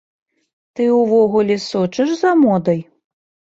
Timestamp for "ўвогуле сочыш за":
1.01-2.35